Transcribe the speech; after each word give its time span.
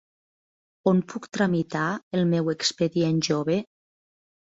On 0.91 1.01
puc 1.11 1.27
tramitar 1.37 1.83
el 2.19 2.23
meu 2.31 2.49
expedient 2.55 3.21
jove? 3.29 3.59